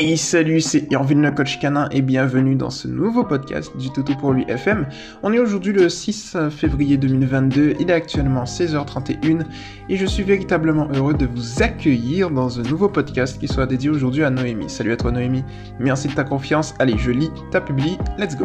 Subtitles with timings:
[0.00, 4.14] Hey salut, c'est Irvine le coach canin et bienvenue dans ce nouveau podcast du Toto
[4.14, 4.86] pour lui FM.
[5.24, 9.42] On est aujourd'hui le 6 février 2022, il est actuellement 16h31
[9.88, 13.90] et je suis véritablement heureux de vous accueillir dans un nouveau podcast qui soit dédié
[13.90, 14.70] aujourd'hui à Noémie.
[14.70, 15.42] Salut à toi Noémie,
[15.80, 18.44] merci de ta confiance, allez je lis, ta publie, let's go.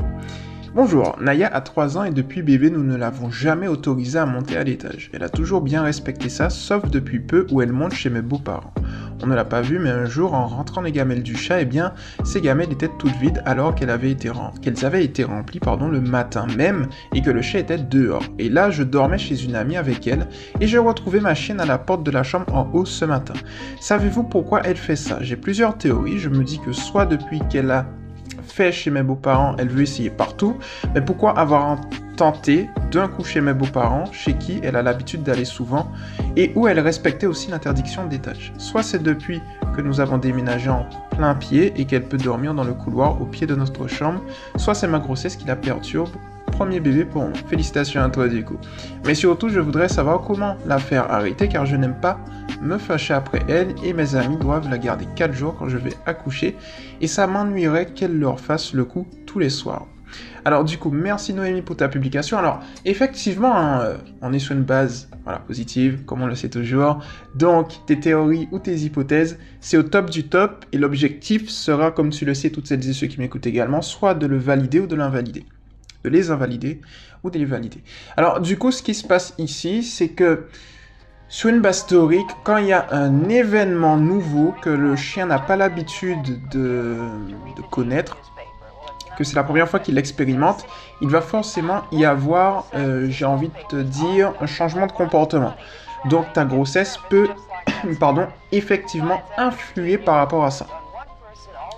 [0.76, 4.58] Bonjour, Naya a 3 ans et depuis bébé nous ne l'avons jamais autorisée à monter
[4.58, 5.12] à l'étage.
[5.14, 8.74] Elle a toujours bien respecté ça, sauf depuis peu où elle monte chez mes beaux-parents.
[9.24, 11.66] On ne l'a pas vu, mais un jour, en rentrant les gamelles du chat, eh
[11.66, 11.94] bien,
[12.26, 14.30] ces gamelles étaient toutes vides alors qu'elles avaient été,
[15.24, 18.26] remplies pardon, le matin même et que le chat était dehors.
[18.38, 20.28] Et là, je dormais chez une amie avec elle
[20.60, 23.36] et j'ai retrouvé ma chienne à la porte de la chambre en haut ce matin.
[23.80, 25.20] Savez-vous pourquoi elle fait ça?
[25.22, 26.20] J'ai plusieurs théories.
[26.20, 27.86] Je me dis que soit depuis qu'elle a
[28.46, 30.58] fait chez mes beaux-parents, elle veut essayer partout.
[30.94, 31.80] Mais pourquoi avoir
[32.16, 35.92] tenté d'un coup chez mes beaux-parents, chez qui elle a l'habitude d'aller souvent,
[36.36, 38.54] et où elle respectait aussi l'interdiction des tâches?
[38.58, 39.42] Soit c'est depuis
[39.76, 43.26] que nous avons déménagé en plein pied et qu'elle peut dormir dans le couloir au
[43.26, 44.22] pied de notre chambre,
[44.58, 46.10] soit c'est ma grossesse qui la perturbe
[46.54, 47.34] premier bébé pour moi.
[47.48, 48.58] Félicitations à toi du coup.
[49.06, 52.20] Mais surtout, je voudrais savoir comment la faire arrêter car je n'aime pas
[52.62, 55.94] me fâcher après elle et mes amis doivent la garder 4 jours quand je vais
[56.06, 56.56] accoucher
[57.02, 59.88] et ça m'ennuierait qu'elle leur fasse le coup tous les soirs.
[60.46, 62.38] Alors du coup, merci Noémie pour ta publication.
[62.38, 65.10] Alors effectivement, hein, euh, on est sur une base
[65.48, 67.00] positive, comme on le sait toujours.
[67.34, 72.10] Donc tes théories ou tes hypothèses, c'est au top du top et l'objectif sera, comme
[72.10, 74.88] tu le sais, toutes celles et ceux qui m'écoutent également, soit de le valider ou
[74.88, 75.46] de l'invalider
[76.04, 76.82] de les invalider
[77.24, 77.82] ou de les valider.
[78.18, 80.48] Alors du coup, ce qui se passe ici, c'est que
[81.34, 85.40] sur une base théorique, quand il y a un événement nouveau que le chien n'a
[85.40, 87.00] pas l'habitude de,
[87.72, 88.18] connaître,
[89.18, 90.66] que c'est la première fois qu'il l'expérimente,
[91.02, 95.56] il va forcément y avoir, euh, j'ai envie de dire, un changement de comportement.
[96.06, 97.30] Donc ta grossesse peut,
[98.00, 100.68] pardon, effectivement influer par rapport à ça.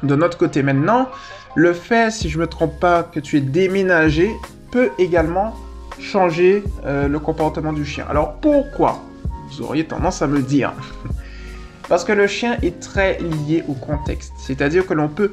[0.06, 1.10] De notre côté maintenant,
[1.56, 4.32] le fait, si je ne me trompe pas, que tu es déménagé
[4.72, 5.56] peut également
[6.00, 8.06] changer euh, le comportement du chien.
[8.10, 9.02] Alors pourquoi?
[9.50, 10.74] Vous auriez tendance à me dire.
[11.90, 14.34] Parce que le chien est très lié au contexte.
[14.38, 15.32] C'est-à-dire que l'on peut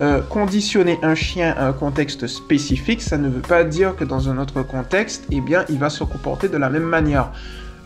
[0.00, 3.02] euh, conditionner un chien à un contexte spécifique.
[3.02, 6.04] Ça ne veut pas dire que dans un autre contexte, eh bien, il va se
[6.04, 7.30] comporter de la même manière.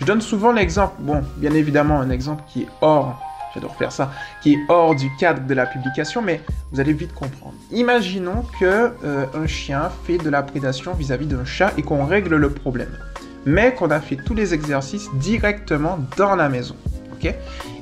[0.00, 3.20] Je donne souvent l'exemple, bon, bien évidemment, un exemple qui est hors
[3.58, 6.40] j'adore faire ça, qui est hors du cadre de la publication, mais
[6.72, 7.54] vous allez vite comprendre.
[7.72, 12.36] Imaginons que euh, un chien fait de la prédation vis-à-vis d'un chat et qu'on règle
[12.36, 12.96] le problème,
[13.44, 16.76] mais qu'on a fait tous les exercices directement dans la maison.
[17.12, 17.34] ok?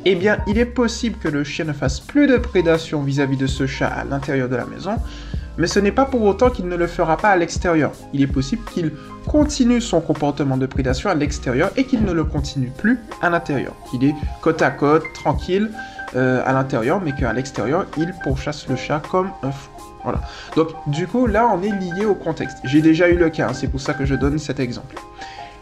[0.09, 3.27] Eh bien, il est possible que le chien ne fasse plus de prédation vis à
[3.27, 4.97] -vis de ce chat à l'intérieur de la maison,
[5.59, 7.93] mais ce n'est pas pour autant qu'il ne le fera pas à l'extérieur.
[8.13, 8.93] Il est possible qu'il
[9.27, 13.75] continue son comportement de prédation à l'extérieur et qu'il ne le continue plus à l'intérieur.
[13.91, 15.71] Qu'il est côte à côte, tranquille
[16.15, 19.71] euh, à l'intérieur, mais qu'à l'extérieur, il pourchasse le chat comme un fou.
[20.05, 20.21] Voilà.
[20.55, 22.59] Donc, du coup, là, on est lié au contexte.
[22.63, 24.95] J'ai déjà eu le cas, hein, c'est pour ça que je donne cet exemple.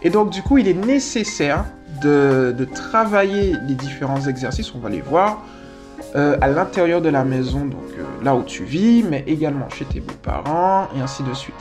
[0.02, 1.64] Et donc, du coup, il est nécessaire
[2.02, 5.42] de, de travailler les différents exercices, on va les voir,
[6.16, 9.84] euh, à l'intérieur de la maison, donc euh, là où tu vis, mais également chez
[9.84, 11.56] tes beaux-parents, et ainsi de suite.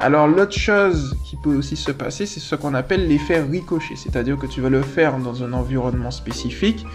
[0.00, 4.38] Alors l'autre chose qui peut aussi se passer, c'est ce qu'on appelle l'effet ricochet, c'est-à-dire
[4.38, 6.86] que tu vas le faire dans un environnement spécifique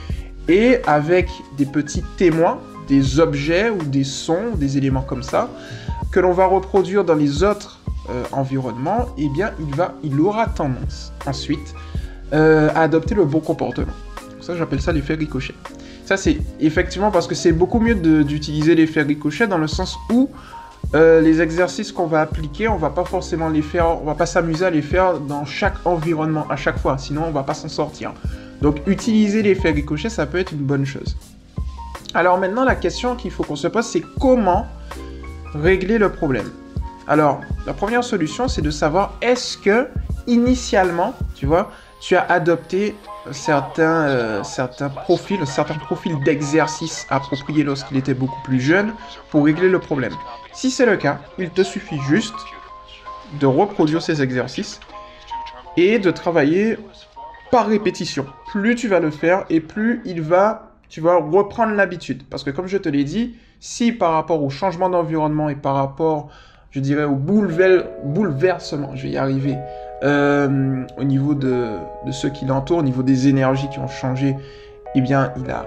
[0.48, 2.58] et avec des petits témoins,
[2.88, 5.48] des objets ou des sons, des éléments comme ça,
[6.12, 10.48] que l'on va reproduire dans les autres euh, environnements, eh bien il, va, il aura
[10.48, 11.76] tendance ensuite
[12.32, 13.94] à adopter le bon comportement.
[14.42, 15.54] Ça j'appelle ça l'effet ricochet.
[16.10, 20.28] Ça, c'est effectivement parce que c'est beaucoup mieux d'utiliser l'effet ricochet dans le sens où
[20.96, 24.26] euh, les exercices qu'on va appliquer, on va pas forcément les faire, on va pas
[24.26, 27.68] s'amuser à les faire dans chaque environnement à chaque fois, sinon on va pas s'en
[27.68, 28.12] sortir.
[28.60, 31.16] Donc utiliser l'effet ricochet, ça peut être une bonne chose.
[32.16, 34.66] Alors maintenant, la question qu'il faut qu'on se pose, c'est comment
[35.54, 36.50] régler le problème?
[37.08, 39.88] Alors, la première solution, c'est de savoir est-ce que
[40.26, 41.72] initialement, tu vois,
[42.02, 42.96] tu as adopté
[43.32, 48.94] certains, euh, certains profils, certains profils d'exercice appropriés lorsqu'il était beaucoup plus jeune
[49.30, 50.14] pour régler le problème.
[50.54, 52.36] Si c'est le cas, il te suffit juste
[53.40, 54.80] de reproduire ces exercices
[55.78, 56.78] et de travailler
[57.52, 58.26] par répétition.
[58.52, 62.24] Plus tu vas le faire et plus il va, tu vas reprendre l'habitude.
[62.30, 65.76] Parce que comme je te l'ai dit, si par rapport au changement d'environnement et par
[65.76, 66.30] rapport,
[66.72, 69.58] je dirais, au bouleversement, je vais y arriver,
[70.04, 71.78] euh, au niveau de,
[72.12, 74.36] ceux qui l'entourent, au niveau des énergies qui ont changé,
[74.96, 75.66] eh bien, il a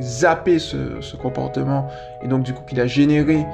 [0.00, 1.88] zappé ce, comportement
[2.22, 3.44] et donc du coup qu'il a généré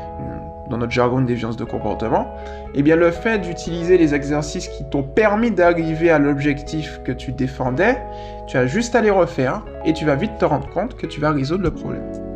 [0.71, 2.29] dans notre jargon une déviance de comportement,
[2.75, 7.33] eh bien le fait d'utiliser les exercices qui t'ont permis d'arriver à l'objectif que tu
[7.33, 7.99] défendais,
[8.47, 11.21] tu as juste à les refaire et tu vas vite te rendre compte que tu
[11.21, 12.28] vas résoudre le problème.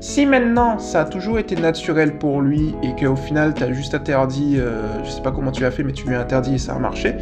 [0.00, 3.94] Si maintenant ça a toujours été naturel pour lui et qu'au final tu as juste
[3.94, 6.58] interdit, euh, je sais pas comment tu as fait, mais tu lui as interdit et
[6.58, 7.14] ça a marché,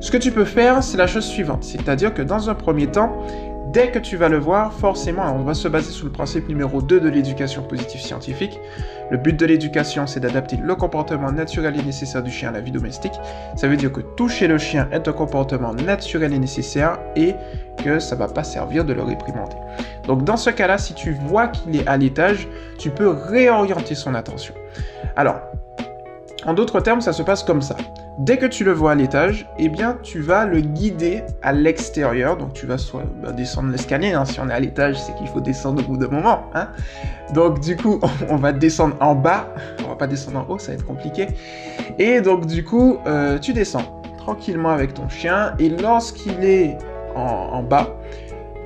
[0.00, 1.62] ce que tu peux faire, c'est la chose suivante.
[1.64, 3.12] C'est-à-dire que dans un premier temps,
[3.72, 6.82] Dès que tu vas le voir, forcément, on va se baser sur le principe numéro
[6.82, 8.60] 2 de l'éducation positive scientifique.
[9.10, 12.60] Le but de l'éducation, c'est d'adapter le comportement naturel et nécessaire du chien à la
[12.60, 13.14] vie domestique.
[13.56, 17.34] Ça veut dire que toucher le chien est un comportement naturel et nécessaire et
[17.76, 19.56] que ça va pas servir de le réprimander.
[20.06, 22.48] Donc dans ce cas-là, si tu vois qu'il est à l'étage,
[22.78, 24.54] tu peux réorienter son attention.
[25.16, 25.36] Alors,
[26.44, 27.76] en d'autres termes, ça se passe comme ça.
[28.18, 32.36] Dès que tu le vois à l'étage, eh bien, tu vas le guider à l'extérieur.
[32.36, 34.12] Donc, tu vas soit bah, descendre l'escalier.
[34.12, 34.24] Hein.
[34.24, 36.42] Si on est à l'étage, c'est qu'il faut descendre au bout d'un moment.
[36.54, 36.68] Hein.
[37.32, 39.48] Donc, du coup, on va descendre en bas.
[39.84, 41.28] On va pas descendre en haut, ça va être compliqué.
[41.98, 45.54] Et donc, du coup, euh, tu descends tranquillement avec ton chien.
[45.58, 46.76] Et lorsqu'il est
[47.14, 47.88] en bas,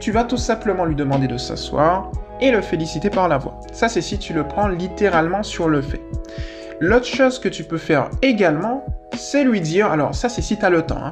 [0.01, 2.11] tu vas tout simplement lui demander de s'asseoir
[2.41, 3.61] et le féliciter par la voix.
[3.73, 6.03] Ça, c'est si tu le prends littéralement sur le fait.
[6.81, 8.85] L'autre chose que tu peux faire également,
[9.17, 11.11] c'est lui dire, alors ça c'est si tu as le temps, hein,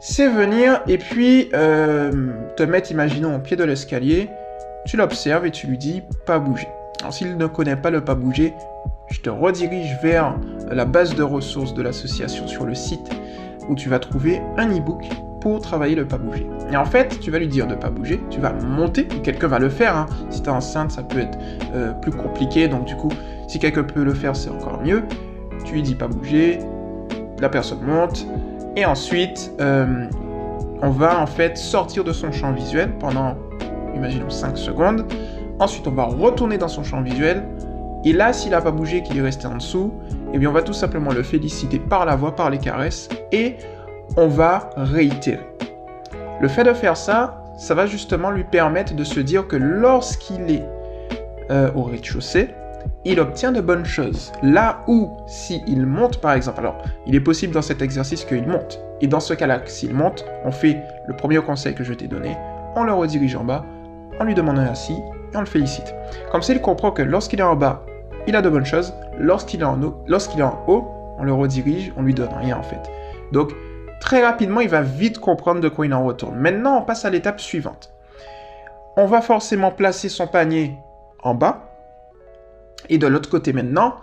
[0.00, 2.10] c'est venir et puis euh,
[2.56, 4.28] te mettre, imaginons, au pied de l'escalier,
[4.84, 6.68] tu l'observes et tu lui dis pas bouger.
[7.00, 8.52] Alors s'il ne connaît pas le pas bouger,
[9.10, 10.34] je te redirige vers
[10.68, 13.08] la base de ressources de l'association sur le site
[13.68, 15.04] où tu vas trouver un e-book
[15.44, 16.46] pour travailler le pas bouger.
[16.72, 19.58] Et en fait, tu vas lui dire de pas bouger, tu vas monter, quelqu'un va
[19.58, 19.94] le faire.
[19.94, 20.06] Hein.
[20.30, 21.38] Si tu es enceinte, ça peut être
[21.74, 23.10] euh, plus compliqué, donc du coup,
[23.46, 25.02] si quelqu'un peut le faire, c'est encore mieux.
[25.66, 26.60] Tu lui dis pas bouger,
[27.42, 28.26] la personne monte,
[28.74, 30.06] et ensuite, euh,
[30.80, 33.36] on va en fait sortir de son champ visuel pendant,
[33.94, 35.04] imaginons, 5 secondes.
[35.58, 37.44] Ensuite, on va retourner dans son champ visuel.
[38.06, 39.92] Et là, s'il n'a pas bougé, qu'il est resté en dessous,
[40.32, 43.56] eh bien, on va tout simplement le féliciter par la voix, par les caresses, et
[44.16, 45.46] on va réitérer.
[46.40, 50.50] Le fait de faire ça, ça va justement lui permettre de se dire que lorsqu'il
[50.50, 50.66] est
[51.50, 52.50] euh, au rez-de-chaussée,
[53.04, 54.32] il obtient de bonnes choses.
[54.42, 58.80] Là où, s'il monte par exemple, alors il est possible dans cet exercice qu'il monte.
[59.00, 62.36] Et dans ce cas-là, s'il monte, on fait le premier conseil que je t'ai donné,
[62.76, 63.64] on le redirige en bas,
[64.20, 64.96] on lui demande un assis
[65.32, 65.94] et on le félicite.
[66.30, 67.84] Comme ça, il comprend que lorsqu'il est en bas,
[68.26, 68.94] il a de bonnes choses.
[69.18, 72.56] Lorsqu'il est en haut, lorsqu'il est en haut, on le redirige, on lui donne rien
[72.58, 72.90] en fait.
[73.32, 73.52] Donc,
[74.04, 76.36] Très rapidement, il va vite comprendre de quoi il en retourne.
[76.36, 77.90] Maintenant, on passe à l'étape suivante.
[78.98, 80.74] On va forcément placer son panier
[81.22, 81.70] en bas.
[82.90, 83.96] Et de l'autre côté maintenant,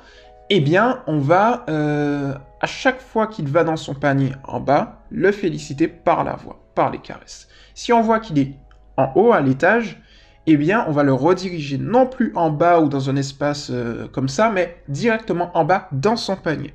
[0.49, 5.03] eh bien, on va, euh, à chaque fois qu'il va dans son panier en bas,
[5.11, 7.47] le féliciter par la voix, par les caresses.
[7.75, 8.53] Si on voit qu'il est
[8.97, 10.01] en haut, à l'étage,
[10.47, 14.07] eh bien, on va le rediriger non plus en bas ou dans un espace euh,
[14.07, 16.73] comme ça, mais directement en bas dans son panier.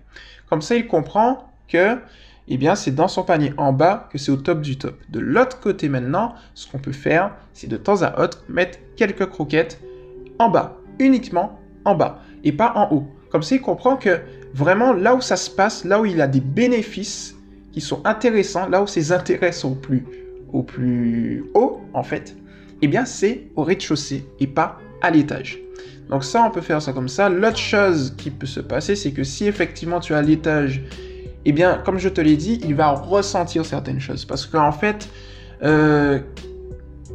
[0.49, 1.99] Comme ça, il comprend que
[2.49, 4.97] eh bien c'est dans son panier en bas que c'est au top du top.
[5.09, 9.27] De l'autre côté maintenant, ce qu'on peut faire, c'est de temps à autre mettre quelques
[9.27, 9.81] croquettes
[10.39, 13.07] en bas, uniquement en bas, et pas en haut.
[13.31, 14.21] Comme ça, il comprend que
[14.55, 17.35] vraiment là où ça se passe, là où il a des bénéfices
[17.73, 20.05] qui sont intéressants, là où ses intérêts sont au plus,
[20.53, 22.37] au plus haut, en fait,
[22.83, 25.59] eh bien c'est au rez-de-chaussée et pas à l'étage.
[26.09, 27.29] Donc ça, on peut faire ça comme ça.
[27.29, 30.83] L'autre chose qui peut se passer, c'est que si effectivement tu as l'étage
[31.49, 34.25] eh bien, comme je te l'ai dit, il va ressentir certaines choses.
[34.25, 35.09] Parce qu'en fait,
[35.63, 36.19] euh,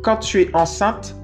[0.03, 1.15] quand tu es enceinte,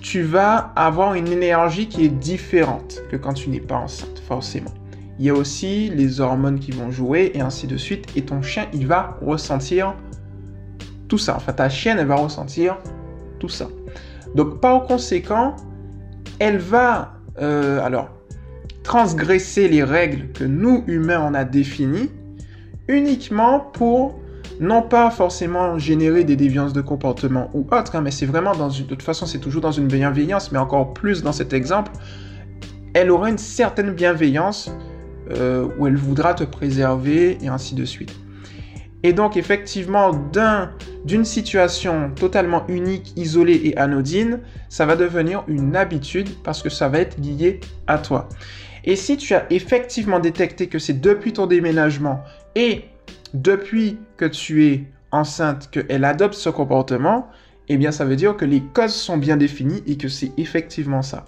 [0.00, 4.74] tu vas avoir une énergie qui est différente que quand tu n'es pas enceinte, forcément.
[5.18, 8.06] Il y a aussi les hormones qui vont jouer et ainsi de suite.
[8.16, 9.94] Et ton chien, il va ressentir
[11.08, 11.36] tout ça.
[11.36, 12.76] Enfin, ta chienne, elle va ressentir
[13.38, 13.68] tout ça.
[14.34, 15.54] Donc, par conséquent,
[16.40, 17.12] elle va...
[17.38, 18.10] Euh, alors,
[18.86, 22.08] transgresser les règles que nous, humains, on a définies,
[22.88, 24.18] uniquement pour
[24.60, 28.70] non pas forcément générer des déviances de comportement ou autre, hein, mais c'est vraiment dans
[28.70, 28.84] une...
[28.84, 31.92] De toute façon, c'est toujours dans une bienveillance, mais encore plus dans cet exemple,
[32.94, 34.70] elle aura une certaine bienveillance
[35.30, 38.14] euh, où elle voudra te préserver et ainsi de suite.
[39.02, 40.10] Et donc effectivement,
[41.04, 46.88] d'une situation totalement unique, isolée et anodine, ça va devenir une habitude parce que ça
[46.88, 48.28] va être lié à toi.
[48.86, 52.22] Et si tu as effectivement détecté que c'est depuis ton déménagement
[52.54, 52.84] et
[53.34, 57.28] depuis que tu es enceinte qu'elle adopte ce comportement,
[57.68, 61.02] eh bien ça veut dire que les causes sont bien définies et que c'est effectivement
[61.02, 61.24] ça.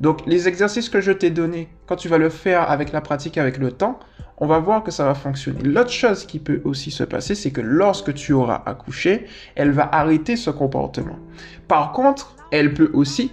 [0.00, 3.36] Donc les exercices que je t'ai donnés, quand tu vas le faire avec la pratique,
[3.36, 3.98] avec le temps,
[4.38, 5.62] on va voir que ça va fonctionner.
[5.62, 9.88] L'autre chose qui peut aussi se passer, c'est que lorsque tu auras accouché, elle va
[9.92, 11.18] arrêter ce comportement.
[11.68, 13.32] Par contre, elle peut aussi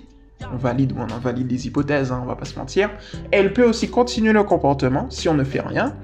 [0.52, 2.90] on valide ou on invalide les hypothèses, hein, on va pas se mentir.
[3.32, 5.96] Elle peut aussi continuer le comportement si on ne fait rien.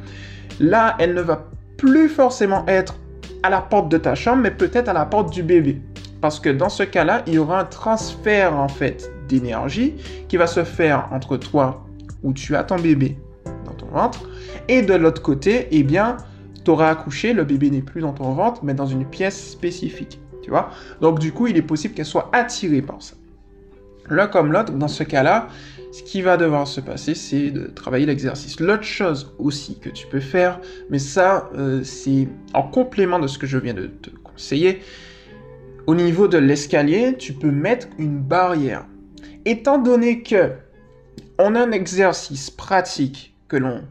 [0.60, 2.96] Là, elle ne va plus forcément être
[3.44, 5.82] à la porte de ta chambre, mais peut-être à la porte du bébé.
[6.22, 9.96] Parce que dans ce cas-là, il y aura un transfert en fait d'énergie
[10.27, 11.86] qui va se faire entre toi
[12.24, 13.18] où tu as ton bébé
[13.65, 14.27] dans ton ventre
[14.68, 16.18] et de l'autre côté, eh bien,
[16.63, 20.20] tu auras accouché, le bébé n'est plus dans ton ventre mais dans une pièce spécifique.
[20.42, 20.70] Tu vois
[21.01, 23.15] Donc du coup, il est possible qu'elle soit attirée par ça.
[24.09, 25.50] L'un comme l'autre, dans ce cas-là,
[25.91, 28.59] ce qui va devoir se passer, c'est de travailler l'exercice.
[28.59, 30.59] L'autre chose aussi que tu peux faire,
[30.89, 34.81] mais ça, euh, c'est en complément de ce que je viens de te conseiller,
[35.88, 38.85] au niveau de l'escalier, tu peux mettre une barrière.
[39.45, 40.51] Étant donné que
[41.38, 43.83] on a un exercice pratique que l'on,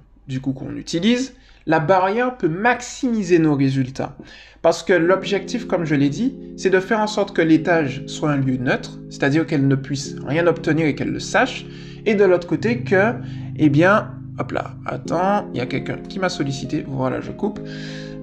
[0.42, 1.34] qu'on utilise,
[1.66, 4.16] la barrière peut maximiser nos résultats.
[4.62, 8.30] Parce que l'objectif, comme je l'ai dit, c'est de faire en sorte que l'étage soit
[8.30, 11.66] un lieu neutre, c'est-à-dire qu'elle ne puisse rien obtenir et qu'elle le sache,
[12.06, 13.12] et de l'autre côté que,
[13.56, 17.60] eh bien, hop là, attends, il y a quelqu'un qui m'a sollicité, voilà, je coupe.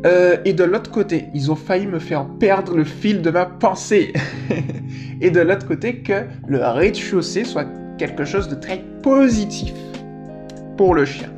[0.05, 3.45] Euh, et de l'autre côté, ils ont failli me faire perdre le fil de ma
[3.45, 4.13] pensée.
[5.21, 7.67] et de l'autre côté, que le rez-de-chaussée soit
[7.99, 9.73] quelque chose de très positif
[10.75, 11.29] pour le chien.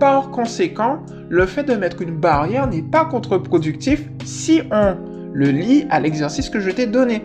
[0.00, 4.96] Par conséquent, le fait de mettre une barrière n'est pas contre-productif si on
[5.32, 7.22] le lie à l'exercice que je t'ai donné.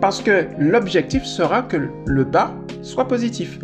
[0.00, 3.58] Parce que l'objectif sera que le bas soit positif.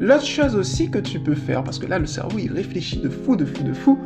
[0.00, 3.08] L'autre chose aussi que tu peux faire, parce que là le cerveau il réfléchit de
[3.08, 3.98] fou, de fou, de fou,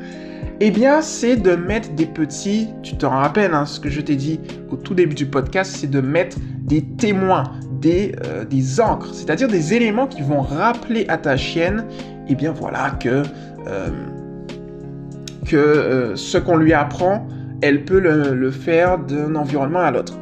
[0.60, 4.16] eh bien c'est de mettre des petits, tu te rappelles hein, ce que je t'ai
[4.16, 4.40] dit
[4.70, 7.44] au tout début du podcast, c'est de mettre des témoins,
[7.80, 11.86] des, euh, des encres, c'est-à-dire des éléments qui vont rappeler à ta chienne,
[12.28, 13.22] eh bien voilà que
[15.46, 17.26] que euh, ce qu'on lui apprend,
[17.62, 20.14] elle peut le, faire d'un environnement à l'autre.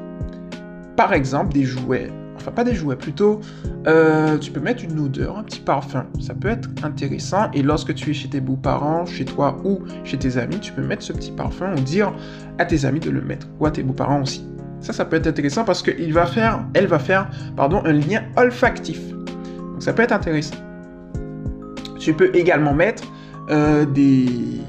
[0.96, 2.10] Par exemple, des jouets.
[2.36, 3.40] Enfin, pas des jouets, plutôt,
[3.86, 6.06] euh, tu peux mettre une odeur, un petit parfum.
[6.20, 7.50] Ça peut être intéressant.
[7.52, 10.82] Et lorsque tu es chez tes beaux-parents, chez toi ou chez tes amis, tu peux
[10.82, 12.12] mettre ce petit parfum ou dire
[12.58, 13.48] à tes amis de le mettre.
[13.60, 14.46] Ou à tes beaux-parents aussi.
[14.80, 18.22] Ça, ça peut être intéressant parce qu'elle va faire, elle va faire, pardon, un lien
[18.36, 19.00] olfactif.
[19.08, 20.56] Donc ça peut être intéressant.
[21.98, 23.04] Tu peux également mettre
[23.50, 24.62] euh, des,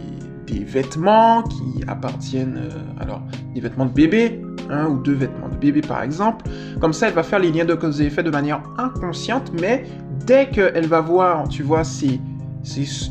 [0.65, 3.22] vêtements qui appartiennent, euh, alors
[3.53, 6.46] des vêtements de bébé, un ou deux vêtements de bébé par exemple.
[6.82, 9.86] Comme ça, elle va faire les liens de cause et effet de manière inconsciente, mais
[10.25, 12.20] dès qu'elle va voir, tu vois, c'est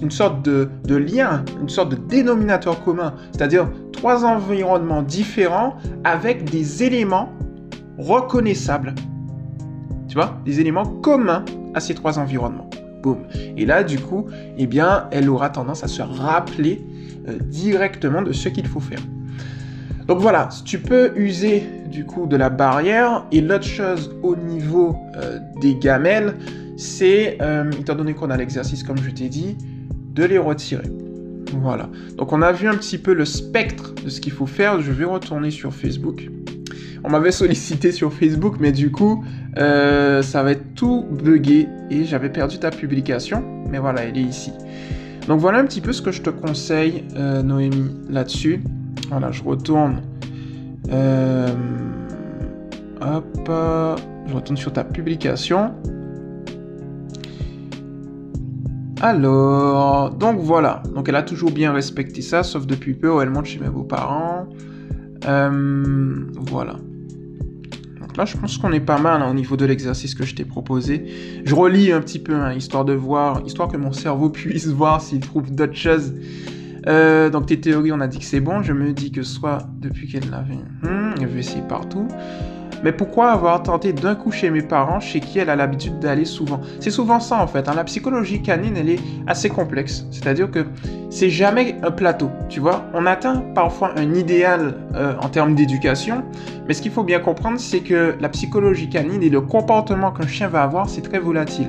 [0.03, 6.51] une sorte de, de, lien, une sorte de dénominateur commun, c'est-à-dire trois environnements différents avec
[6.51, 7.31] des éléments
[7.99, 8.95] reconnaissables.
[10.09, 11.45] Tu vois, des éléments communs
[11.75, 12.69] à ces trois environnements.
[13.57, 16.83] Et là, du coup, eh bien, elle aura tendance à se rappeler
[17.29, 19.01] euh, directement de ce qu'il faut faire.
[20.07, 23.25] Donc voilà, tu peux user du coup de la barrière.
[23.33, 26.35] Et l'autre chose au niveau euh, des gamelles,
[26.77, 29.57] c'est, euh, étant donné qu'on a l'exercice comme je t'ai dit,
[30.13, 30.91] de les retirer.
[31.61, 31.89] Voilà.
[32.17, 34.81] Donc on a vu un petit peu le spectre de ce qu'il faut faire.
[34.81, 36.29] Je vais retourner sur Facebook.
[37.07, 39.23] On m'avait sollicité sur Facebook, mais du coup,
[39.59, 43.45] euh, ça va être tout buggé et j'avais perdu ta publication.
[43.69, 44.53] Mais voilà, elle est ici.
[45.29, 48.65] Donc voilà un petit peu ce que je te conseille, euh, Noémie, là-dessus.
[49.11, 50.01] Voilà, je retourne.
[50.91, 51.47] Euh,
[53.03, 53.51] hop,
[54.27, 55.73] je retourne sur ta publication.
[59.03, 60.83] Alors, donc voilà.
[60.95, 63.69] Donc elle a toujours bien respecté ça, sauf depuis peu où elle monte chez mes
[63.69, 64.47] beaux-parents.
[65.21, 66.77] voilà.
[68.17, 70.45] Là, je pense qu'on est pas mal hein, au niveau de l'exercice que je t'ai
[70.45, 71.43] proposé.
[71.45, 75.01] Je relis un petit peu, hein, histoire de voir, histoire que mon cerveau puisse voir
[75.01, 76.15] s'il trouve d'autres choses.
[76.87, 78.63] Euh, donc tes théories, on a dit que c'est bon.
[78.63, 82.07] Je me dis que soit depuis qu'elle l'avait, hmm, je vais essayer partout.
[82.85, 86.27] Mais pourquoi avoir tenté d'un coup chez mes parents, chez qui elle a l'habitude d'aller
[86.27, 86.61] souvent?
[86.81, 87.67] C'est souvent ça en fait.
[87.67, 87.73] Hein.
[87.75, 90.07] La psychologie canine, elle est assez complexe.
[90.11, 90.67] C'est-à-dire que
[91.09, 92.29] c'est jamais un plateau.
[92.51, 96.25] Tu vois, on atteint parfois un idéal euh, en termes d'éducation,
[96.69, 100.27] mais ce qu'il faut bien comprendre, c'est que la psychologie canine et le comportement qu'un
[100.27, 101.69] chien va avoir, c'est très volatile.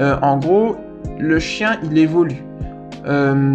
[0.00, 0.76] Euh, en gros,
[1.18, 2.44] le chien, il évolue.
[3.06, 3.54] Euh,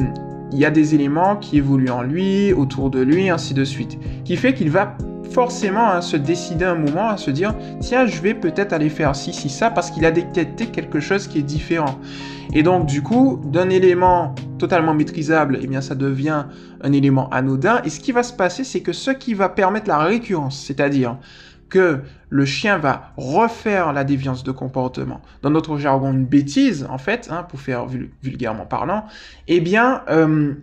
[0.51, 3.97] il y a des éléments qui évoluent en lui, autour de lui, ainsi de suite,
[4.25, 4.97] qui fait qu'il va
[5.31, 9.15] forcément à se décider un moment à se dire tiens je vais peut-être aller faire
[9.15, 11.99] ci ci ça parce qu'il a détecté quelque chose qui est différent.
[12.53, 16.45] Et donc du coup d'un élément totalement maîtrisable et eh bien ça devient
[16.81, 17.81] un élément anodin.
[17.83, 21.17] Et ce qui va se passer c'est que ce qui va permettre la récurrence c'est-à-dire
[21.69, 26.97] que le chien va refaire la déviance de comportement, dans notre jargon une bêtise en
[26.97, 27.85] fait, hein, pour faire
[28.23, 29.05] vulgairement parlant,
[29.47, 30.53] eh bien euh,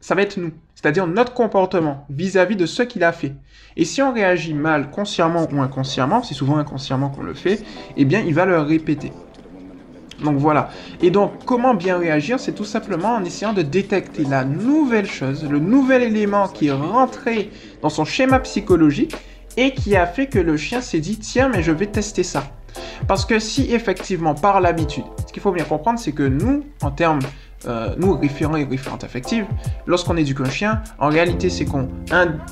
[0.00, 3.34] ça va être nous, c'est-à-dire notre comportement vis-à-vis de ce qu'il a fait.
[3.76, 7.62] Et si on réagit mal, consciemment ou inconsciemment, c'est souvent inconsciemment qu'on le fait,
[7.96, 9.12] eh bien, il va le répéter.
[10.22, 10.70] Donc voilà.
[11.02, 12.40] Et donc, comment bien réagir?
[12.40, 16.72] C'est tout simplement en essayant de détecter la nouvelle chose, le nouvel élément qui est
[16.72, 17.50] rentré
[17.82, 19.14] dans son schéma psychologique
[19.58, 22.44] et qui a fait que le chien s'est dit tiens, mais je vais tester ça.
[23.06, 26.90] Parce que si effectivement, par l'habitude, ce qu'il faut bien comprendre, c'est que nous, en
[26.90, 27.20] termes
[27.66, 29.46] euh, nous, référents et référentes affectives,
[29.86, 31.88] lorsqu'on éduque un chien, en réalité, c'est qu'on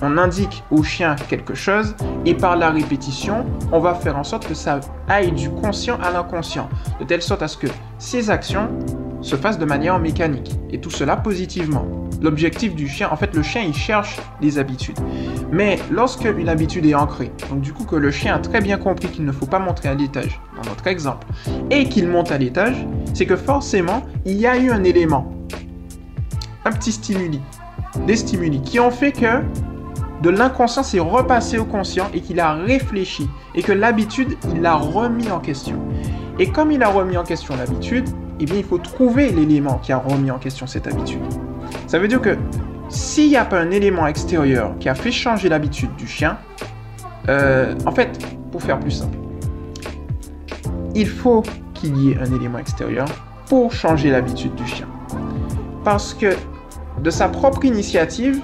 [0.03, 1.95] on indique au chien quelque chose
[2.25, 6.11] et par la répétition, on va faire en sorte que ça aille du conscient à
[6.11, 6.69] l'inconscient,
[7.01, 7.69] de telle sorte à ce que
[7.99, 8.69] ces actions
[9.25, 11.87] se fassent de manière mécanique et tout cela positivement.
[12.21, 14.99] L'objectif du chien, en fait, le chien, il cherche des habitudes.
[15.51, 18.77] Mais lorsque une habitude est ancrée, donc du coup que le chien a très bien
[18.77, 21.27] compris qu'il ne faut pas monter à l'étage, dans notre exemple,
[21.71, 25.33] et qu'il monte à l'étage, c'est que forcément, il y a eu un élément,
[26.65, 27.41] un petit stimuli,
[28.07, 29.43] des stimuli, qui ont fait que
[30.23, 34.77] de l'inconscient s'est repassé au conscient et qu'il a réfléchi, et que l'habitude, il l'a
[34.77, 35.79] remis en question.
[36.39, 38.09] Et comme il a remis en question l'habitude,
[38.41, 41.23] eh bien, il faut trouver l'élément qui a remis en question cette habitude.
[41.87, 42.37] Ça veut dire que
[42.89, 46.39] s'il n'y a pas un élément extérieur qui a fait changer l'habitude du chien,
[47.29, 48.19] euh, en fait,
[48.53, 49.17] pour faire plus simple,
[50.95, 51.43] il faut
[51.75, 53.07] qu'il y ait un élément extérieur
[53.47, 54.87] pour changer l'habitude du chien.
[55.85, 56.35] Parce que
[57.03, 58.41] de sa propre initiative,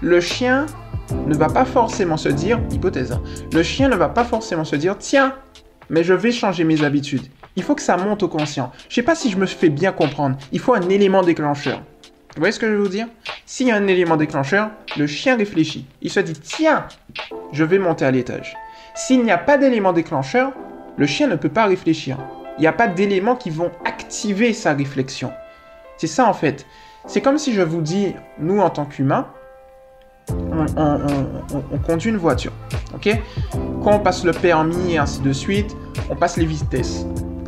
[0.00, 0.66] le chien
[1.26, 3.22] ne va pas forcément se dire, hypothèse, hein,
[3.52, 5.34] le chien ne va pas forcément se dire, tiens,
[5.90, 7.26] mais je vais changer mes habitudes.
[7.56, 8.70] Il faut que ça monte au conscient.
[8.88, 10.36] Je sais pas si je me fais bien comprendre.
[10.52, 11.80] Il faut un élément déclencheur.
[12.34, 13.08] Vous voyez ce que je veux vous dire?
[13.46, 15.86] S'il y a un élément déclencheur, le chien réfléchit.
[16.02, 16.86] Il se dit tiens,
[17.52, 18.54] je vais monter à l'étage.
[18.94, 20.52] S'il n'y a pas d'élément déclencheur,
[20.98, 22.18] le chien ne peut pas réfléchir.
[22.58, 25.32] Il n'y a pas d'éléments qui vont activer sa réflexion.
[25.96, 26.66] C'est ça en fait.
[27.06, 29.28] C'est comme si je vous dis, nous en tant qu'humains,
[30.28, 32.52] on, conduit une voiture.
[33.82, 35.76] Quand on passe le permis et ainsi de suite,
[36.10, 37.06] on passe les vitesses.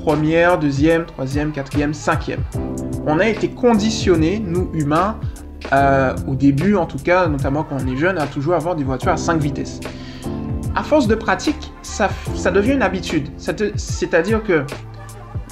[0.09, 2.41] Première, deuxième, troisième, quatrième, cinquième
[3.07, 5.21] on a été conditionné, nous humains,
[5.75, 8.85] euh, au début en tout cas, notamment quand on est jeune, à toujours avoir des
[8.85, 9.81] voitures à 5 vitesses.
[10.75, 13.29] À force de pratique, ça, ça devient une habitude.
[13.37, 14.64] C'est-à-dire que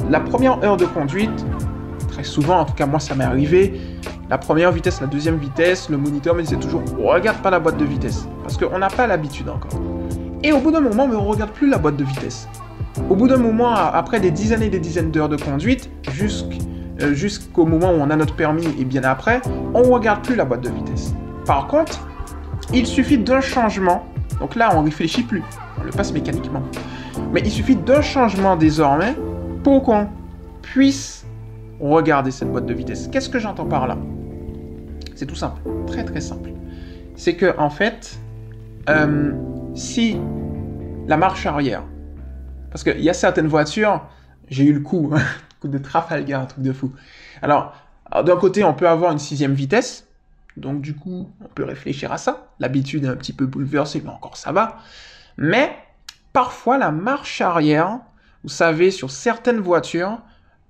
[0.08, 1.44] la première heure de conduite,
[2.08, 3.78] très souvent, en tout cas moi ça m'est arrivé,
[4.30, 7.76] la première vitesse, la deuxième vitesse, le moniteur me disait toujours regarde pas la boîte
[7.76, 9.78] de vitesse parce qu'on n'a pas l'habitude encore.
[10.42, 12.48] Et au bout d'un moment, on ne regarde plus la boîte de vitesse.
[13.10, 17.66] Au bout d'un moment, après des dizaines et des dizaines d'heures de conduite, euh, jusqu'au
[17.66, 19.42] moment où on a notre permis et bien après,
[19.74, 21.14] on ne regarde plus la boîte de vitesse.
[21.44, 22.00] Par contre,
[22.72, 24.06] il suffit d'un changement,
[24.40, 25.42] donc là on ne réfléchit plus,
[25.78, 26.62] on le passe mécaniquement.
[27.32, 29.14] Mais il suffit d'un changement désormais
[29.62, 30.08] pour qu'on
[30.62, 31.26] puisse
[31.80, 33.08] regarder cette boîte de vitesse.
[33.12, 33.98] Qu'est-ce que j'entends par là?
[35.14, 36.50] C'est tout simple, très très simple.
[37.14, 38.18] C'est que en fait,
[38.88, 39.32] euh,
[39.74, 40.18] si
[41.06, 41.82] la marche arrière,
[42.76, 44.02] parce qu'il y a certaines voitures,
[44.50, 45.10] j'ai eu le coup,
[45.60, 46.92] coup de Trafalgar, un truc de fou.
[47.40, 47.74] Alors,
[48.22, 50.06] d'un côté, on peut avoir une sixième vitesse,
[50.58, 52.48] donc du coup, on peut réfléchir à ça.
[52.60, 54.76] L'habitude est un petit peu bouleversée, mais encore ça va.
[55.38, 55.74] Mais
[56.34, 58.00] parfois, la marche arrière,
[58.42, 60.18] vous savez, sur certaines voitures,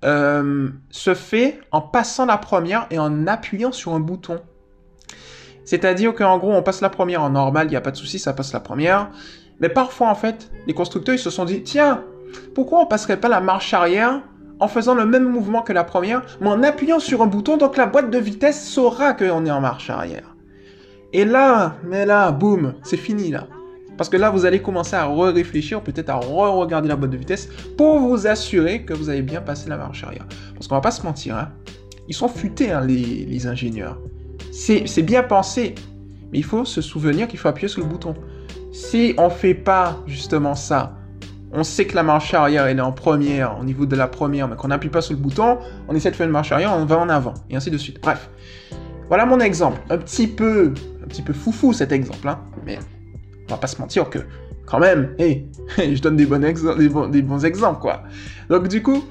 [0.04, 4.40] euh, se fait en passant la première et en appuyant sur un bouton.
[5.64, 8.20] C'est-à-dire qu'en gros, on passe la première en normal, il n'y a pas de souci,
[8.20, 9.10] ça passe la première.
[9.60, 12.04] Mais parfois, en fait, les constructeurs, ils se sont dit, tiens,
[12.54, 14.22] pourquoi on passerait pas la marche arrière
[14.58, 17.76] en faisant le même mouvement que la première, mais en appuyant sur un bouton, donc
[17.76, 20.34] la boîte de vitesse saura qu'on est en marche arrière.
[21.12, 23.46] Et là, mais là, boum, c'est fini là.
[23.96, 27.48] Parce que là, vous allez commencer à re-réfléchir, peut-être à re-regarder la boîte de vitesse
[27.78, 30.26] pour vous assurer que vous avez bien passé la marche arrière.
[30.54, 31.48] Parce qu'on va pas se mentir, hein.
[32.08, 33.98] ils sont futés, hein, les ingénieurs.
[34.52, 35.74] C'est bien pensé,
[36.32, 38.14] mais il faut se souvenir qu'il faut appuyer sur le bouton.
[38.76, 40.98] Si on fait pas justement ça,
[41.50, 44.48] on sait que la marche arrière elle est en première, au niveau de la première,
[44.48, 45.56] mais qu'on n'appuie pas sur le bouton,
[45.88, 48.02] on essaie de faire une marche arrière, on va en avant, et ainsi de suite.
[48.02, 48.28] Bref,
[49.08, 49.80] voilà mon exemple.
[49.88, 52.78] Un petit peu, un petit peu foufou cet exemple, hein, mais
[53.48, 54.18] on va pas se mentir que,
[54.66, 58.02] quand même, hey, je donne des bons, des bons exemples, quoi.
[58.50, 59.02] Donc du coup,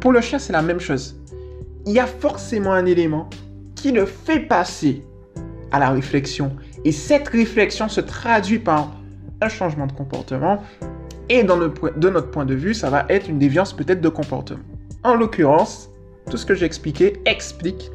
[0.00, 1.20] pour le chien, c'est la même chose.
[1.84, 3.28] Il y a forcément un élément
[3.74, 5.04] qui le fait passer
[5.72, 6.56] à la réflexion.
[6.84, 8.92] Et cette réflexion se traduit par
[9.40, 10.62] un changement de comportement
[11.28, 14.62] et de notre point de vue, ça va être une déviance peut-être de comportement.
[15.02, 15.90] En l'occurrence,
[16.30, 17.90] tout ce que j'ai expliqué explique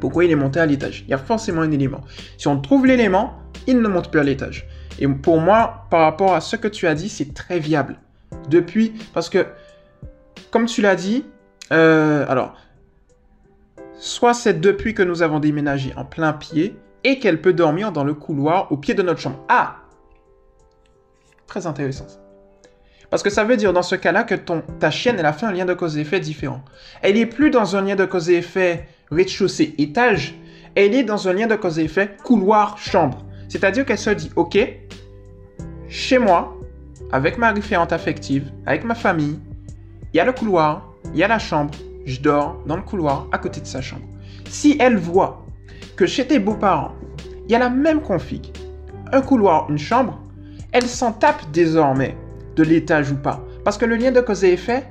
[0.00, 1.04] pourquoi il est monté à l'étage.
[1.06, 2.00] Il y a forcément un élément.
[2.36, 3.34] Si on trouve l'élément,
[3.66, 4.68] il ne monte plus à l'étage.
[5.00, 7.98] Et pour moi, par rapport à ce que tu as dit, c'est très viable.
[8.48, 9.46] Depuis, parce que,
[10.50, 11.24] comme tu l'as dit,
[11.72, 12.54] euh, alors,
[13.98, 18.04] soit c'est depuis que nous avons déménagé en plein pied et qu'elle peut dormir dans
[18.04, 19.44] le couloir au pied de notre chambre.
[19.48, 19.76] Ah
[21.46, 22.06] Très intéressant.
[23.10, 25.46] Parce que ça veut dire dans ce cas-là que ton, ta chienne, elle a fait
[25.46, 26.62] un lien de cause et effet différent.
[27.00, 30.34] Elle n'est plus dans un lien de cause et effet rez-de-chaussée, étage.
[30.74, 33.24] Elle est dans un lien de cause et effet couloir, chambre.
[33.48, 34.58] C'est-à-dire qu'elle se dit, ok,
[35.88, 36.54] chez moi,
[37.10, 39.38] avec ma référente affective, avec ma famille.
[40.12, 41.72] Il y a le couloir, il y a la chambre.
[42.04, 44.04] Je dors dans le couloir à côté de sa chambre.
[44.48, 45.46] Si elle voit
[45.98, 46.92] que chez tes beaux-parents,
[47.46, 48.52] il y a la même config,
[49.12, 50.22] un couloir, une chambre,
[50.70, 52.16] elle s'en tape désormais
[52.54, 53.44] de l'étage ou pas.
[53.64, 54.86] Parce que le lien de cause et effet,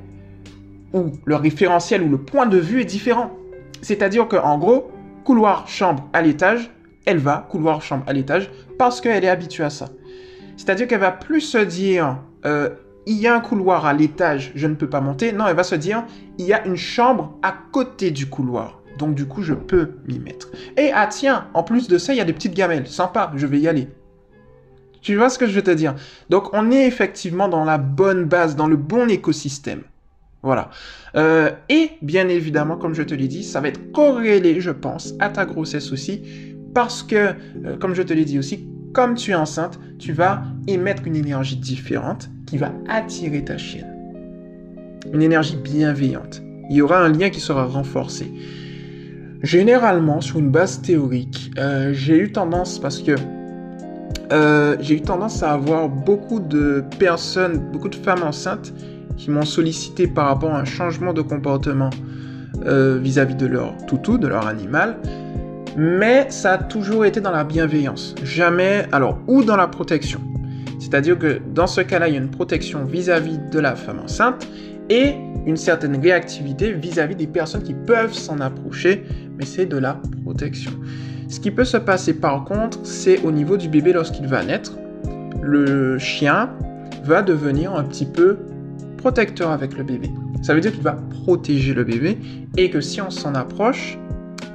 [0.94, 3.32] ou le référentiel ou le point de vue est différent.
[3.82, 4.92] C'est-à-dire qu'en gros,
[5.24, 6.70] couloir, chambre à l'étage,
[7.06, 9.88] elle va couloir, chambre à l'étage parce qu'elle est habituée à ça.
[10.58, 12.70] C'est-à-dire qu'elle va plus se dire euh,
[13.06, 15.32] il y a un couloir à l'étage, je ne peux pas monter.
[15.32, 16.04] Non, elle va se dire
[16.38, 18.82] il y a une chambre à côté du couloir.
[18.98, 20.50] Donc du coup, je peux m'y mettre.
[20.78, 22.88] Et ah tiens, en plus de ça, il y a des petites gamelles.
[22.88, 23.88] Sympa, je vais y aller.
[25.02, 25.96] Tu vois ce que je veux te dire?
[26.30, 29.84] Donc on est effectivement dans la bonne base, dans le bon écosystème.
[30.44, 30.70] Voilà.
[31.16, 35.14] Euh, et bien évidemment, comme je te l'ai dit, ça va être corrélé, je pense,
[35.20, 36.22] à ta grossesse aussi.
[36.74, 37.34] Parce que,
[37.66, 41.16] euh, comme je te l'ai dit aussi, comme tu es enceinte, tu vas émettre une
[41.16, 43.94] énergie différente qui va attirer ta chienne.
[45.14, 46.42] Une énergie bienveillante.
[46.70, 48.32] Il y aura un lien qui sera renforcé.
[49.44, 53.16] Généralement, sur une base théorique, euh, j'ai eu tendance, parce que
[54.82, 58.74] j'ai eu tendance à avoir beaucoup de personnes, beaucoup de femmes enceintes
[59.18, 61.90] qui m'ont sollicité par rapport à un changement de comportement
[62.66, 64.98] euh, vis-à-vis de leur toutou, de leur animal.
[65.76, 68.16] Mais ça a toujours été dans la bienveillance.
[68.24, 70.20] Jamais, alors, ou dans la protection.
[70.80, 74.48] C'est-à-dire que dans ce cas-là, il y a une protection vis-à-vis de la femme enceinte
[74.90, 79.04] et une certaine réactivité vis-à-vis des personnes qui peuvent s'en approcher,
[79.38, 80.72] mais c'est de la protection.
[81.30, 84.78] Ce qui peut se passer par contre, c'est au niveau du bébé lorsqu'il va naître.
[85.42, 86.52] Le chien
[87.04, 88.38] va devenir un petit peu
[88.98, 90.10] protecteur avec le bébé.
[90.42, 92.18] Ça veut dire qu'il va protéger le bébé
[92.58, 93.98] et que si on s'en approche,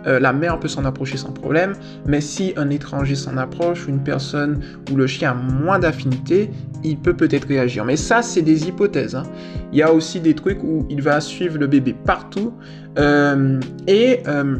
[0.06, 1.74] euh, la mère peut s'en approcher sans problème,
[2.06, 4.60] mais si un étranger s'en approche, une personne
[4.90, 6.50] où le chien a moins d'affinité,
[6.84, 7.84] il peut peut-être réagir.
[7.84, 9.14] Mais ça, c'est des hypothèses.
[9.14, 9.24] Hein.
[9.72, 12.52] Il y a aussi des trucs où il va suivre le bébé partout
[12.98, 14.56] euh, et euh,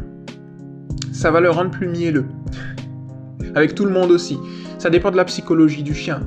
[1.11, 2.25] ça va le rendre plus mielleux.
[3.55, 4.37] Avec tout le monde aussi.
[4.79, 6.21] Ça dépend de la psychologie du chien.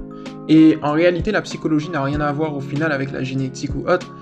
[0.48, 3.88] Et en réalité, la psychologie n'a rien à voir au final avec la génétique ou
[3.88, 4.14] autre.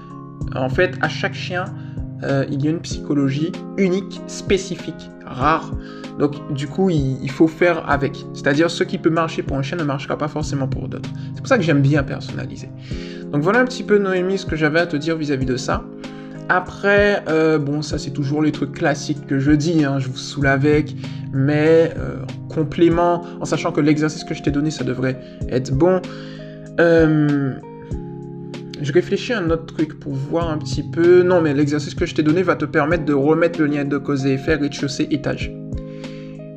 [0.54, 1.66] En fait, à chaque chien,
[2.22, 5.72] euh, il y a une psychologie unique, spécifique, rare.
[6.18, 8.24] Donc, du coup, il, faut faire avec.
[8.34, 11.10] C'est-à-dire, ce qui peut marcher pour un chien ne marchera pas forcément pour d'autres.
[11.34, 12.68] C'est pour ça que j'aime bien personnaliser.
[13.32, 15.84] Donc, voilà un petit peu, Noémie, ce que j'avais à te dire vis-à-vis de ça.
[16.48, 20.16] Après, euh, bon, ça c'est toujours les trucs classiques que je dis, hein, je vous
[20.18, 20.94] saoule avec,
[21.32, 22.16] mais euh,
[22.50, 26.02] complément, en sachant que l'exercice que je t'ai donné, ça devrait être bon.
[28.80, 31.22] Je réfléchis à un autre truc pour voir un petit peu.
[31.22, 33.98] Non, mais l'exercice que je t'ai donné va te permettre de remettre le lien de
[33.98, 35.52] cause et effet rez-de-chaussée étage.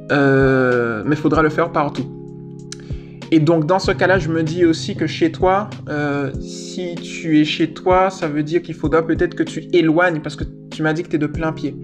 [0.10, 2.06] mais il faudra le faire partout.
[3.32, 7.40] Et donc dans ce cas-là, je me dis aussi que chez toi, euh, si tu
[7.40, 10.82] es chez toi, ça veut dire qu'il faudra peut-être que tu éloignes parce que tu
[10.82, 11.76] m'as dit que tu es de plein pied.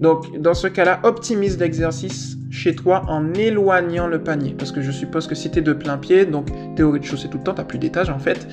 [0.00, 4.54] Donc dans ce cas-là, optimise l'exercice chez toi en éloignant le panier.
[4.58, 6.90] Parce que je suppose que si tu es de plein pied, donc tu es au
[6.90, 8.46] rez-de-chaussée tout le temps, tu plus d'étage en fait.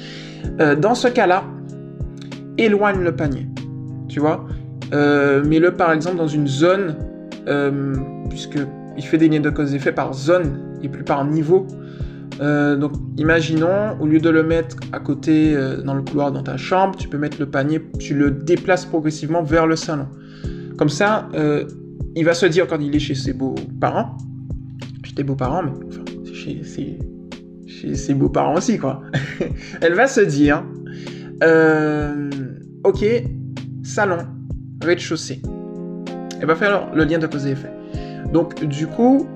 [0.59, 1.43] Euh, dans ce cas-là,
[2.57, 3.47] éloigne le panier.
[4.07, 4.47] Tu vois?
[4.93, 6.95] Euh, Mets-le par exemple dans une zone,
[8.29, 8.59] puisque
[8.97, 11.67] il fait des liens de cause effet par zone et plus par niveau.
[12.39, 16.43] Euh, donc imaginons, au lieu de le mettre à côté euh, dans le couloir dans
[16.43, 20.07] ta chambre, tu peux mettre le panier, tu le déplaces progressivement vers le salon.
[20.77, 21.65] Comme ça, euh,
[22.17, 24.17] il va se dire quand il est chez ses beaux-parents,
[25.03, 26.03] chez tes beaux-parents, mais enfin,
[26.33, 26.61] chez,
[27.67, 29.01] chez ses beaux-parents aussi, quoi.
[29.81, 30.63] Elle va se dire,
[32.83, 33.05] ok,
[33.83, 34.17] salon,
[34.83, 35.41] rez-de-chaussée.
[36.39, 37.71] Elle va faire le lien de cause et effet.
[38.33, 39.27] Donc du coup,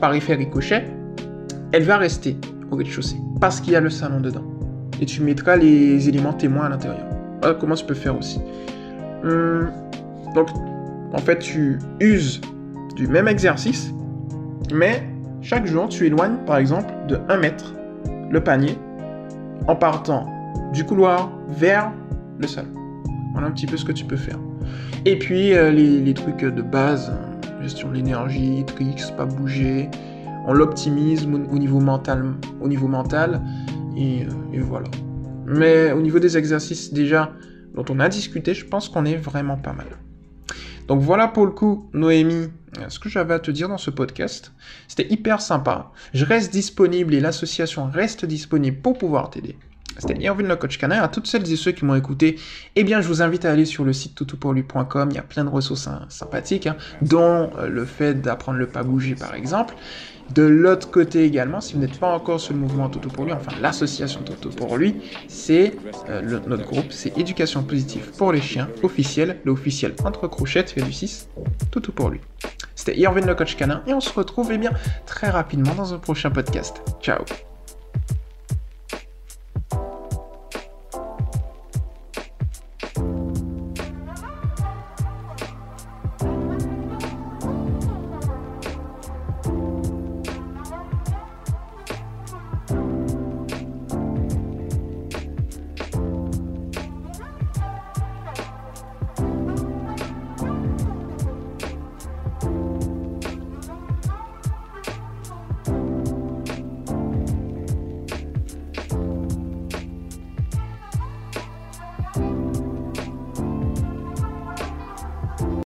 [0.00, 0.84] par effet ricochet,
[1.72, 2.36] elle va rester
[2.70, 4.44] au rez-de-chaussée parce qu'il y a le salon dedans.
[5.00, 7.06] Et tu mettras les éléments témoins à l'intérieur.
[7.40, 8.40] Voilà comment tu peux faire aussi.
[9.24, 9.70] Hum,
[10.34, 10.48] donc,
[11.12, 12.40] en fait, tu uses
[12.96, 13.92] du même exercice,
[14.72, 15.02] mais
[15.40, 17.74] chaque jour, tu éloignes, par exemple, de 1 mètre
[18.30, 18.76] le panier
[19.66, 20.26] en partant
[20.72, 21.92] du couloir vers
[22.38, 22.72] le salon.
[23.32, 24.38] Voilà un petit peu ce que tu peux faire.
[25.04, 27.12] Et puis, euh, les, trucs de base,
[27.62, 29.88] gestion de l'énergie, tricks, pas bouger,
[30.46, 34.88] on l'optimise au niveau mental, euh, et, voilà.
[35.46, 37.32] Mais au niveau des exercices déjà
[37.74, 39.86] dont on a discuté, je pense qu'on est vraiment pas mal.
[40.88, 42.48] Donc voilà pour le coup, Noémie,
[42.88, 44.52] ce que j'avais à te dire dans ce podcast.
[44.88, 45.92] C'était hyper sympa.
[46.14, 49.56] Je reste disponible et l'association reste disponible pour pouvoir t'aider.
[49.98, 51.02] C'était Irvin le coach canin.
[51.02, 52.38] À toutes celles et ceux qui m'ont écouté,
[52.76, 55.08] eh bien, je vous invite à aller sur le site toutoupourlui.com.
[55.10, 58.84] Il y a plein de ressources sympathiques, hein, dont euh, le fait d'apprendre le pas
[58.84, 59.74] bouger, par exemple.
[60.34, 63.32] De l'autre côté également, si vous n'êtes pas encore sur le mouvement Toto pour lui,
[63.32, 65.74] enfin l'association Toto pour lui, c'est
[66.08, 70.82] euh, notre groupe, c'est Éducation positive pour les chiens officiel, le officiel entre crochettes fait
[70.82, 71.28] du 6,
[71.70, 72.20] Toto pour lui.
[72.74, 74.72] C'était Irvin le coach canin et on se retrouve eh bien
[75.06, 76.82] très rapidement dans un prochain podcast.
[77.02, 77.24] Ciao